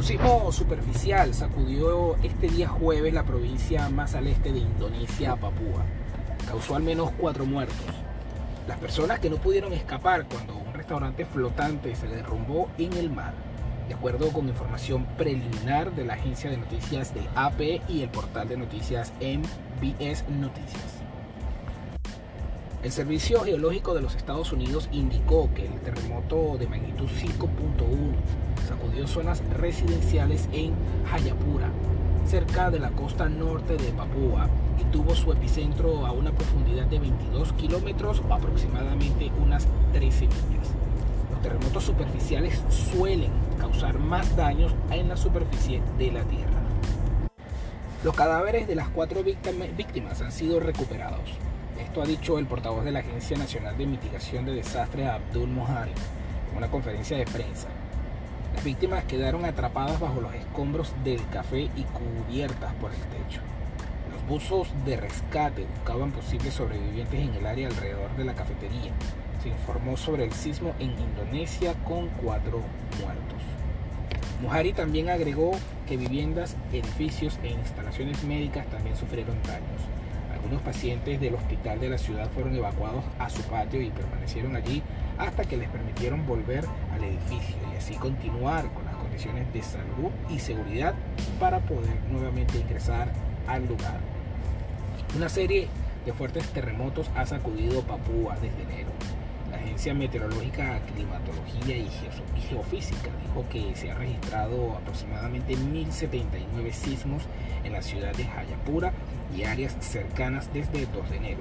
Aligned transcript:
Un 0.00 0.06
sismo 0.06 0.50
superficial 0.50 1.34
sacudió 1.34 2.16
este 2.22 2.48
día 2.48 2.66
jueves 2.66 3.12
la 3.12 3.22
provincia 3.22 3.90
más 3.90 4.14
al 4.14 4.28
este 4.28 4.50
de 4.50 4.60
Indonesia, 4.60 5.36
Papúa. 5.36 5.84
Causó 6.48 6.74
al 6.74 6.82
menos 6.82 7.10
cuatro 7.18 7.44
muertos. 7.44 7.76
Las 8.66 8.78
personas 8.78 9.20
que 9.20 9.28
no 9.28 9.36
pudieron 9.36 9.74
escapar 9.74 10.24
cuando 10.24 10.56
un 10.56 10.72
restaurante 10.72 11.26
flotante 11.26 11.94
se 11.94 12.08
derrumbó 12.08 12.70
en 12.78 12.94
el 12.94 13.10
mar, 13.10 13.34
de 13.88 13.94
acuerdo 13.94 14.32
con 14.32 14.48
información 14.48 15.04
preliminar 15.18 15.94
de 15.94 16.06
la 16.06 16.14
agencia 16.14 16.48
de 16.48 16.56
noticias 16.56 17.12
de 17.12 17.20
AP 17.34 17.82
y 17.86 18.00
el 18.00 18.08
portal 18.08 18.48
de 18.48 18.56
noticias 18.56 19.12
MBS 19.20 20.24
Noticias. 20.30 20.99
El 22.82 22.92
Servicio 22.92 23.40
Geológico 23.40 23.92
de 23.92 24.00
los 24.00 24.14
Estados 24.14 24.52
Unidos 24.52 24.88
indicó 24.90 25.50
que 25.54 25.66
el 25.66 25.80
terremoto 25.80 26.56
de 26.56 26.66
magnitud 26.66 27.08
5.1 27.08 27.46
sacudió 28.66 29.06
zonas 29.06 29.42
residenciales 29.50 30.48
en 30.50 30.72
Hayapura, 31.12 31.68
cerca 32.24 32.70
de 32.70 32.78
la 32.78 32.90
costa 32.92 33.28
norte 33.28 33.76
de 33.76 33.92
Papúa, 33.92 34.48
y 34.80 34.84
tuvo 34.84 35.14
su 35.14 35.30
epicentro 35.30 36.06
a 36.06 36.12
una 36.12 36.32
profundidad 36.32 36.86
de 36.86 37.00
22 37.00 37.52
kilómetros 37.52 38.22
aproximadamente 38.30 39.30
unas 39.42 39.66
13 39.92 40.28
millas. 40.28 40.70
Los 41.30 41.42
terremotos 41.42 41.84
superficiales 41.84 42.62
suelen 42.70 43.30
causar 43.58 43.98
más 43.98 44.34
daños 44.36 44.74
en 44.90 45.10
la 45.10 45.18
superficie 45.18 45.82
de 45.98 46.12
la 46.12 46.24
Tierra. 46.24 46.62
Los 48.04 48.14
cadáveres 48.14 48.66
de 48.66 48.74
las 48.74 48.88
cuatro 48.88 49.22
víctimas 49.22 50.22
han 50.22 50.32
sido 50.32 50.60
recuperados. 50.60 51.28
Esto 51.80 52.02
ha 52.02 52.06
dicho 52.06 52.38
el 52.38 52.46
portavoz 52.46 52.84
de 52.84 52.92
la 52.92 53.00
Agencia 53.00 53.36
Nacional 53.38 53.76
de 53.76 53.86
Mitigación 53.86 54.44
de 54.44 54.54
Desastres, 54.54 55.08
Abdul 55.08 55.48
Mohari, 55.48 55.92
en 56.50 56.56
una 56.56 56.70
conferencia 56.70 57.16
de 57.16 57.24
prensa. 57.24 57.68
Las 58.54 58.62
víctimas 58.62 59.04
quedaron 59.04 59.44
atrapadas 59.44 59.98
bajo 59.98 60.20
los 60.20 60.34
escombros 60.34 60.94
del 61.02 61.26
café 61.30 61.62
y 61.62 61.84
cubiertas 61.84 62.74
por 62.74 62.92
el 62.92 63.00
techo. 63.00 63.40
Los 64.12 64.26
buzos 64.28 64.68
de 64.84 64.98
rescate 64.98 65.66
buscaban 65.78 66.12
posibles 66.12 66.54
sobrevivientes 66.54 67.18
en 67.18 67.34
el 67.34 67.46
área 67.46 67.68
alrededor 67.68 68.14
de 68.16 68.24
la 68.24 68.34
cafetería. 68.34 68.92
Se 69.42 69.48
informó 69.48 69.96
sobre 69.96 70.24
el 70.24 70.32
sismo 70.32 70.74
en 70.78 70.90
Indonesia 70.90 71.74
con 71.88 72.08
cuatro 72.08 72.60
muertos. 73.00 73.42
Mohari 74.42 74.74
también 74.74 75.08
agregó 75.08 75.52
que 75.88 75.96
viviendas, 75.96 76.56
edificios 76.72 77.38
e 77.42 77.48
instalaciones 77.48 78.22
médicas 78.22 78.66
también 78.66 78.96
sufrieron 78.96 79.42
daños. 79.42 79.80
Algunos 80.32 80.62
pacientes 80.62 81.20
del 81.20 81.34
hospital 81.34 81.80
de 81.80 81.90
la 81.90 81.98
ciudad 81.98 82.30
fueron 82.30 82.54
evacuados 82.54 83.04
a 83.18 83.28
su 83.30 83.42
patio 83.42 83.80
y 83.80 83.90
permanecieron 83.90 84.56
allí 84.56 84.82
hasta 85.18 85.44
que 85.44 85.56
les 85.56 85.68
permitieron 85.68 86.26
volver 86.26 86.64
al 86.92 87.04
edificio 87.04 87.56
y 87.72 87.76
así 87.76 87.94
continuar 87.94 88.64
con 88.72 88.84
las 88.84 88.94
condiciones 88.96 89.52
de 89.52 89.62
salud 89.62 90.10
y 90.30 90.38
seguridad 90.38 90.94
para 91.38 91.60
poder 91.60 91.96
nuevamente 92.10 92.58
ingresar 92.58 93.12
al 93.46 93.66
lugar. 93.66 94.00
Una 95.16 95.28
serie 95.28 95.68
de 96.06 96.12
fuertes 96.12 96.48
terremotos 96.50 97.10
ha 97.16 97.26
sacudido 97.26 97.82
Papúa 97.82 98.34
desde 98.36 98.62
enero. 98.62 98.90
Agencia 99.70 99.94
Meteorológica, 99.94 100.80
Climatología 100.80 101.76
y 101.76 101.88
Geofísica 102.48 103.08
dijo 103.24 103.48
que 103.48 103.76
se 103.76 103.88
ha 103.88 103.94
registrado 103.94 104.72
aproximadamente 104.72 105.54
1079 105.54 106.72
sismos 106.72 107.22
en 107.62 107.72
la 107.74 107.80
ciudad 107.80 108.12
de 108.16 108.24
Hayapura 108.24 108.92
y 109.32 109.44
áreas 109.44 109.76
cercanas 109.78 110.52
desde 110.52 110.80
el 110.80 110.92
2 110.92 111.10
de 111.10 111.16
enero, 111.18 111.40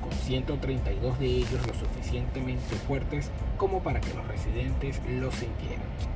con 0.00 0.10
132 0.10 1.18
de 1.18 1.26
ellos 1.26 1.66
lo 1.66 1.74
suficientemente 1.74 2.76
fuertes 2.86 3.30
como 3.58 3.82
para 3.82 4.00
que 4.00 4.14
los 4.14 4.26
residentes 4.26 5.02
los 5.10 5.34
sintieran. 5.34 6.15